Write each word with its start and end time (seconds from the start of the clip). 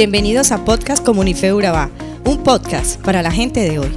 Bienvenidos 0.00 0.50
a 0.50 0.64
Podcast 0.64 1.04
Comunife 1.04 1.52
Urabá, 1.52 1.90
un 2.24 2.42
podcast 2.42 2.98
para 3.02 3.20
la 3.20 3.30
gente 3.30 3.60
de 3.60 3.80
hoy. 3.80 3.90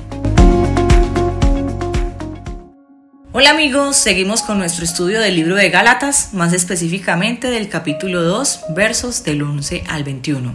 Hola 3.32 3.52
amigos, 3.52 3.96
seguimos 3.96 4.42
con 4.42 4.58
nuestro 4.58 4.84
estudio 4.84 5.22
del 5.22 5.38
libro 5.38 5.56
de 5.56 5.70
Gálatas, 5.70 6.34
más 6.34 6.52
específicamente 6.52 7.50
del 7.50 7.70
capítulo 7.70 8.22
2, 8.22 8.66
versos 8.76 9.24
del 9.24 9.44
11 9.44 9.86
al 9.88 10.04
21. 10.04 10.54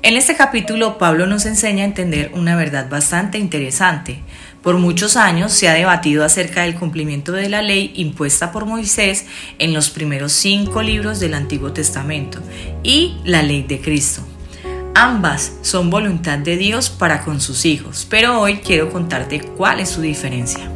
En 0.00 0.16
este 0.16 0.34
capítulo 0.34 0.96
Pablo 0.96 1.26
nos 1.26 1.44
enseña 1.44 1.82
a 1.82 1.88
entender 1.88 2.30
una 2.32 2.56
verdad 2.56 2.88
bastante 2.88 3.36
interesante. 3.36 4.22
Por 4.62 4.78
muchos 4.78 5.18
años 5.18 5.52
se 5.52 5.68
ha 5.68 5.74
debatido 5.74 6.24
acerca 6.24 6.62
del 6.62 6.74
cumplimiento 6.74 7.32
de 7.32 7.50
la 7.50 7.60
ley 7.60 7.92
impuesta 7.96 8.50
por 8.50 8.64
Moisés 8.64 9.26
en 9.58 9.74
los 9.74 9.90
primeros 9.90 10.32
cinco 10.32 10.80
libros 10.80 11.20
del 11.20 11.34
Antiguo 11.34 11.74
Testamento 11.74 12.40
y 12.82 13.18
la 13.26 13.42
ley 13.42 13.62
de 13.62 13.78
Cristo. 13.78 14.24
Ambas 14.94 15.52
son 15.62 15.88
voluntad 15.88 16.38
de 16.38 16.56
Dios 16.56 16.90
para 16.90 17.22
con 17.22 17.40
sus 17.40 17.64
hijos, 17.64 18.06
pero 18.10 18.40
hoy 18.40 18.56
quiero 18.56 18.90
contarte 18.90 19.40
cuál 19.40 19.80
es 19.80 19.88
su 19.88 20.00
diferencia. 20.00 20.68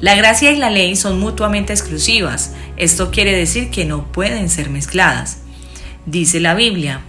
La 0.00 0.14
gracia 0.14 0.52
y 0.52 0.56
la 0.56 0.70
ley 0.70 0.96
son 0.96 1.18
mutuamente 1.18 1.72
exclusivas, 1.72 2.52
esto 2.76 3.10
quiere 3.10 3.36
decir 3.36 3.70
que 3.70 3.84
no 3.84 4.10
pueden 4.12 4.48
ser 4.48 4.70
mezcladas. 4.70 5.38
Dice 6.06 6.38
la 6.40 6.54
Biblia, 6.54 7.00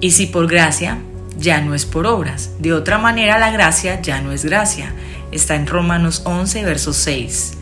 y 0.00 0.10
si 0.10 0.26
por 0.26 0.48
gracia, 0.48 0.98
ya 1.38 1.60
no 1.60 1.74
es 1.74 1.86
por 1.86 2.06
obras, 2.06 2.50
de 2.58 2.72
otra 2.72 2.98
manera 2.98 3.38
la 3.38 3.50
gracia 3.50 4.00
ya 4.02 4.20
no 4.20 4.32
es 4.32 4.44
gracia. 4.44 4.92
Está 5.32 5.54
en 5.54 5.66
Romanos 5.66 6.22
11, 6.24 6.64
verso 6.64 6.92
6. 6.92 7.54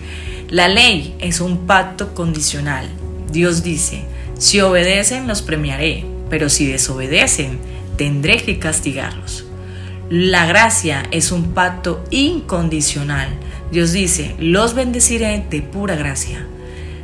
La 0.51 0.69
ley 0.69 1.15
es 1.21 1.41
un 1.41 1.67
pacto 1.67 2.15
condicional. 2.15 2.89
Dios 3.31 3.63
dice, 3.63 4.05
si 4.39 4.61
obedecen 4.61 5.29
los 5.29 5.41
premiaré, 5.41 6.05
pero 6.29 6.49
si 6.49 6.67
desobedecen, 6.67 7.59
tendré 8.03 8.39
que 8.39 8.59
castigarlos. 8.59 9.45
La 10.11 10.45
gracia 10.45 11.05
es 11.13 11.31
un 11.31 11.55
pacto 11.55 12.05
incondicional. 12.11 13.29
Dios 13.71 13.93
dice, 13.93 14.35
los 14.41 14.75
bendeciré 14.75 15.47
de 15.49 15.63
pura 15.63 15.95
gracia. 15.95 16.45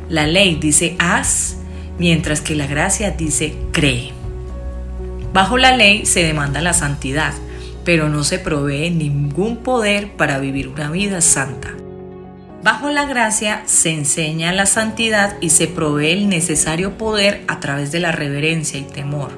La 0.09 0.27
ley 0.27 0.55
dice, 0.55 0.97
haz, 0.99 1.55
mientras 1.99 2.41
que 2.41 2.53
la 2.53 2.67
gracia 2.67 3.11
dice, 3.11 3.55
cree. 3.71 4.11
Bajo 5.31 5.57
la 5.57 5.77
ley 5.77 6.05
se 6.05 6.21
demanda 6.21 6.59
la 6.59 6.73
santidad, 6.73 7.31
pero 7.85 8.09
no 8.09 8.25
se 8.25 8.37
provee 8.37 8.89
ningún 8.89 9.55
poder 9.55 10.11
para 10.17 10.37
vivir 10.37 10.67
una 10.67 10.91
vida 10.91 11.21
santa. 11.21 11.75
Bajo 12.61 12.89
la 12.89 13.05
gracia 13.05 13.63
se 13.67 13.91
enseña 13.91 14.51
la 14.51 14.65
santidad 14.65 15.37
y 15.39 15.51
se 15.51 15.69
provee 15.69 16.11
el 16.11 16.27
necesario 16.27 16.97
poder 16.97 17.45
a 17.47 17.61
través 17.61 17.93
de 17.93 18.01
la 18.01 18.11
reverencia 18.11 18.77
y 18.77 18.83
temor 18.83 19.31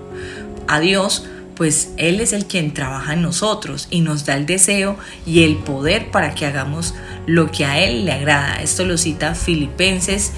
a 0.72 0.80
Dios 0.80 1.28
pues 1.62 1.92
Él 1.98 2.22
es 2.22 2.34
el 2.34 2.48
quien 2.48 2.73
trabaja 2.73 3.14
en 3.14 3.22
nosotros 3.22 3.88
y 3.92 4.02
nos 4.02 4.26
da 4.26 4.36
el 4.36 4.48
deseo 4.48 4.98
y 5.28 5.44
el 5.44 5.58
poder 5.58 6.09
para 6.09 6.34
que 6.34 6.48
hagamos 6.48 6.95
lo 7.28 7.52
que 7.52 7.66
a 7.66 7.80
Él 7.80 8.04
le 8.04 8.14
agrada. 8.14 8.56
Esto 8.64 8.84
lo 8.84 8.98
cita 8.98 9.36
Filipenses 9.36 10.32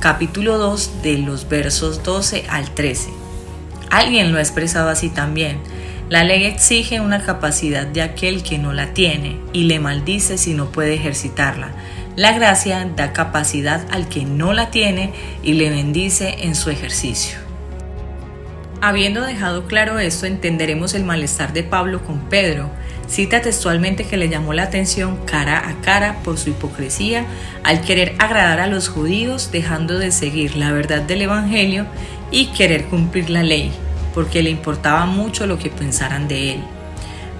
capítulo 0.00 0.56
2 0.56 1.02
de 1.02 1.18
los 1.18 1.46
versos 1.46 2.02
12 2.02 2.46
al 2.48 2.70
13. 2.70 3.10
Alguien 3.90 4.32
lo 4.32 4.38
ha 4.38 4.40
expresado 4.40 4.88
así 4.88 5.10
también. 5.10 5.58
La 6.08 6.24
ley 6.24 6.44
exige 6.44 7.02
una 7.02 7.22
capacidad 7.22 7.86
de 7.86 8.00
aquel 8.00 8.42
que 8.42 8.56
no 8.56 8.72
la 8.72 8.94
tiene 8.94 9.40
y 9.52 9.64
le 9.64 9.78
maldice 9.78 10.38
si 10.38 10.54
no 10.54 10.72
puede 10.72 10.94
ejercitarla. 10.94 11.72
La 12.16 12.32
gracia 12.32 12.90
da 12.96 13.12
capacidad 13.12 13.84
al 13.90 14.08
que 14.08 14.24
no 14.24 14.54
la 14.54 14.70
tiene 14.70 15.12
y 15.42 15.52
le 15.52 15.68
bendice 15.68 16.34
en 16.44 16.54
su 16.54 16.70
ejercicio. 16.70 17.51
Habiendo 18.84 19.24
dejado 19.24 19.66
claro 19.66 20.00
esto, 20.00 20.26
entenderemos 20.26 20.94
el 20.94 21.04
malestar 21.04 21.52
de 21.52 21.62
Pablo 21.62 22.02
con 22.02 22.18
Pedro. 22.28 22.68
Cita 23.06 23.40
textualmente 23.40 24.08
que 24.08 24.16
le 24.16 24.28
llamó 24.28 24.54
la 24.54 24.64
atención 24.64 25.18
cara 25.24 25.68
a 25.68 25.80
cara 25.82 26.16
por 26.24 26.36
su 26.36 26.50
hipocresía 26.50 27.24
al 27.62 27.82
querer 27.82 28.16
agradar 28.18 28.58
a 28.58 28.66
los 28.66 28.88
judíos 28.88 29.50
dejando 29.52 30.00
de 30.00 30.10
seguir 30.10 30.56
la 30.56 30.72
verdad 30.72 31.00
del 31.00 31.22
Evangelio 31.22 31.86
y 32.32 32.46
querer 32.46 32.86
cumplir 32.86 33.30
la 33.30 33.44
ley, 33.44 33.70
porque 34.14 34.42
le 34.42 34.50
importaba 34.50 35.06
mucho 35.06 35.46
lo 35.46 35.60
que 35.60 35.70
pensaran 35.70 36.26
de 36.26 36.54
él. 36.54 36.64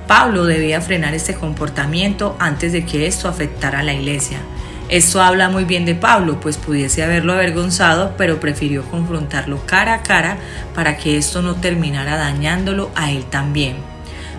Pablo 0.06 0.44
debía 0.44 0.80
frenar 0.80 1.12
este 1.12 1.34
comportamiento 1.34 2.36
antes 2.38 2.70
de 2.70 2.86
que 2.86 3.08
esto 3.08 3.26
afectara 3.28 3.80
a 3.80 3.82
la 3.82 3.94
iglesia. 3.94 4.38
Esto 4.92 5.22
habla 5.22 5.48
muy 5.48 5.64
bien 5.64 5.86
de 5.86 5.94
Pablo, 5.94 6.38
pues 6.38 6.58
pudiese 6.58 7.02
haberlo 7.02 7.32
avergonzado, 7.32 8.12
pero 8.18 8.40
prefirió 8.40 8.84
confrontarlo 8.90 9.64
cara 9.64 9.94
a 9.94 10.02
cara 10.02 10.36
para 10.74 10.98
que 10.98 11.16
esto 11.16 11.40
no 11.40 11.54
terminara 11.54 12.18
dañándolo 12.18 12.90
a 12.94 13.10
él 13.10 13.24
también. 13.24 13.76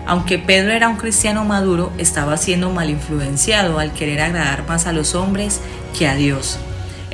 Aunque 0.06 0.38
Pedro 0.38 0.70
era 0.70 0.88
un 0.88 0.96
cristiano 0.96 1.44
maduro, 1.44 1.92
estaba 1.98 2.36
siendo 2.36 2.70
mal 2.70 2.88
influenciado 2.88 3.80
al 3.80 3.92
querer 3.92 4.20
agradar 4.20 4.64
más 4.68 4.86
a 4.86 4.92
los 4.92 5.16
hombres 5.16 5.60
que 5.98 6.06
a 6.06 6.14
Dios. 6.14 6.60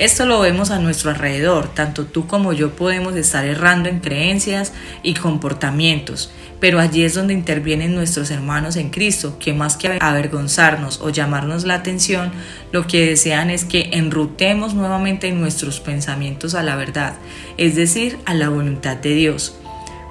Esto 0.01 0.25
lo 0.25 0.41
vemos 0.41 0.71
a 0.71 0.79
nuestro 0.79 1.11
alrededor, 1.11 1.69
tanto 1.75 2.07
tú 2.07 2.27
como 2.27 2.55
yo 2.55 2.71
podemos 2.71 3.15
estar 3.17 3.45
errando 3.45 3.91
en 3.91 4.01
creencias 4.01 4.73
y 5.03 5.13
comportamientos, 5.13 6.31
pero 6.59 6.81
allí 6.81 7.03
es 7.03 7.13
donde 7.13 7.35
intervienen 7.35 7.95
nuestros 7.95 8.31
hermanos 8.31 8.77
en 8.77 8.89
Cristo, 8.89 9.37
que 9.39 9.53
más 9.53 9.77
que 9.77 9.99
avergonzarnos 10.01 11.03
o 11.03 11.11
llamarnos 11.11 11.65
la 11.65 11.75
atención, 11.75 12.33
lo 12.73 12.87
que 12.87 13.05
desean 13.05 13.51
es 13.51 13.67
que 13.67 13.91
enrutemos 13.93 14.73
nuevamente 14.73 15.31
nuestros 15.33 15.81
pensamientos 15.81 16.55
a 16.55 16.63
la 16.63 16.77
verdad, 16.77 17.13
es 17.59 17.77
decir, 17.77 18.17
a 18.25 18.33
la 18.33 18.49
voluntad 18.49 18.97
de 18.97 19.13
Dios. 19.13 19.55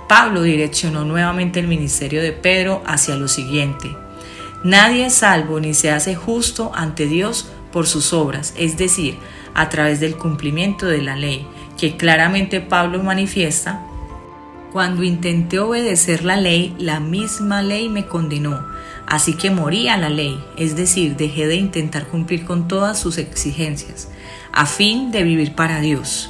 Pablo 0.07 0.43
direccionó 0.43 1.03
nuevamente 1.03 1.59
el 1.59 1.67
ministerio 1.67 2.21
de 2.21 2.31
Pedro 2.31 2.83
hacia 2.85 3.15
lo 3.15 3.27
siguiente. 3.27 3.89
Nadie 4.63 5.07
es 5.07 5.15
salvo 5.15 5.59
ni 5.59 5.73
se 5.73 5.89
hace 5.89 6.13
justo 6.13 6.71
ante 6.75 7.07
Dios 7.07 7.47
por 7.71 7.87
sus 7.87 8.13
obras, 8.13 8.53
es 8.55 8.77
decir, 8.77 9.17
a 9.53 9.69
través 9.69 9.99
del 9.99 10.15
cumplimiento 10.15 10.85
de 10.85 11.01
la 11.01 11.15
ley, 11.15 11.45
que 11.77 11.97
claramente 11.97 12.61
Pablo 12.61 13.01
manifiesta 13.03 13.85
cuando 14.71 15.03
intenté 15.03 15.59
obedecer 15.59 16.23
la 16.23 16.37
ley, 16.37 16.75
la 16.77 16.99
misma 16.99 17.63
ley 17.63 17.89
me 17.89 18.05
condenó, 18.05 18.65
así 19.07 19.33
que 19.33 19.49
morí 19.49 19.87
a 19.87 19.97
la 19.97 20.09
ley, 20.09 20.39
es 20.57 20.75
decir, 20.75 21.15
dejé 21.15 21.47
de 21.47 21.55
intentar 21.55 22.05
cumplir 22.05 22.45
con 22.45 22.67
todas 22.67 22.99
sus 22.99 23.17
exigencias, 23.17 24.09
a 24.51 24.67
fin 24.67 25.11
de 25.11 25.23
vivir 25.23 25.55
para 25.55 25.79
Dios. 25.79 26.29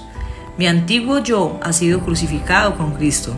Mi 0.57 0.67
antiguo 0.67 1.19
yo 1.19 1.59
ha 1.63 1.73
sido 1.73 2.01
crucificado 2.01 2.75
con 2.75 2.93
Cristo. 2.93 3.33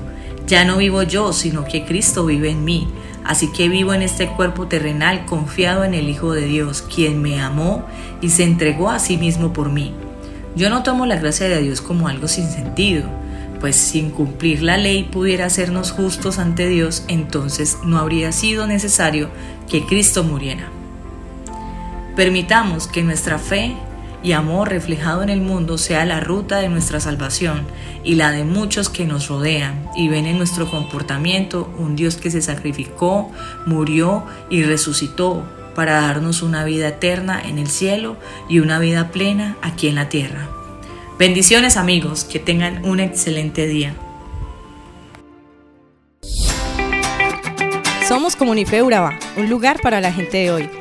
Ya 0.48 0.66
no 0.66 0.78
vivo 0.78 1.04
yo, 1.04 1.34
sino 1.34 1.66
que 1.66 1.86
Cristo 1.86 2.26
vive 2.26 2.50
en 2.50 2.66
mí. 2.66 2.88
Así 3.32 3.48
que 3.48 3.70
vivo 3.70 3.94
en 3.94 4.02
este 4.02 4.28
cuerpo 4.28 4.68
terrenal 4.68 5.24
confiado 5.24 5.86
en 5.86 5.94
el 5.94 6.10
Hijo 6.10 6.34
de 6.34 6.48
Dios, 6.48 6.82
quien 6.82 7.22
me 7.22 7.40
amó 7.40 7.86
y 8.20 8.28
se 8.28 8.44
entregó 8.44 8.90
a 8.90 9.00
sí 9.00 9.16
mismo 9.16 9.54
por 9.54 9.72
mí. 9.72 9.94
Yo 10.58 10.70
no 10.70 10.84
tomo 10.84 11.06
la 11.06 11.16
gracia 11.16 11.48
de 11.48 11.62
Dios 11.62 11.80
como 11.80 12.10
algo 12.10 12.28
sin 12.28 12.50
sentido 12.50 13.10
pues 13.62 13.78
sin 13.78 14.10
cumplir 14.10 14.64
la 14.64 14.76
ley 14.76 15.04
pudiera 15.04 15.46
hacernos 15.46 15.92
justos 15.92 16.40
ante 16.40 16.68
Dios, 16.68 17.06
entonces 17.08 17.78
no 17.86 18.00
habría 18.00 18.34
sido 18.34 18.68
necesario 18.68 19.30
que 19.70 19.86
Cristo 19.86 20.24
muriera. 20.26 20.68
Permitamos 22.18 22.88
que 22.88 23.04
nuestra 23.04 23.38
fe 23.38 23.78
y 24.24 24.34
amor 24.34 24.70
reflejado 24.70 25.24
en 25.24 25.30
el 25.30 25.42
mundo 25.42 25.78
sea 25.78 26.06
la 26.06 26.20
ruta 26.20 26.60
de 26.60 26.70
nuestra 26.70 27.00
salvación 27.00 27.66
y 28.04 28.16
la 28.16 28.32
de 28.32 28.44
muchos 28.44 28.90
que 28.90 29.06
nos 29.06 29.28
rodean 29.28 29.90
y 29.96 30.08
ven 30.10 30.26
en 30.26 30.38
nuestro 30.38 30.70
comportamiento 30.70 31.74
un 31.78 31.96
Dios 31.96 32.18
que 32.18 32.32
se 32.32 32.42
sacrificó, 32.42 33.32
murió 33.66 34.26
y 34.50 34.64
resucitó 34.64 35.44
para 35.76 36.02
darnos 36.02 36.42
una 36.42 36.64
vida 36.64 36.90
eterna 36.90 37.42
en 37.42 37.58
el 37.58 37.68
cielo 37.68 38.18
y 38.50 38.60
una 38.60 38.80
vida 38.80 39.10
plena 39.10 39.58
aquí 39.62 39.88
en 39.88 39.96
la 39.96 40.10
tierra. 40.10 40.50
Bendiciones 41.18 41.78
amigos, 41.78 42.24
que 42.24 42.40
tengan 42.40 42.84
un 42.84 43.00
excelente 43.00 43.68
día. 43.68 43.96
Somos 48.08 48.36
Comunife 48.36 48.82
Urabá, 48.82 49.18
un 49.38 49.50
lugar 49.50 49.80
para 49.82 50.02
la 50.02 50.12
gente 50.12 50.38
de 50.38 50.52
hoy. 50.52 50.81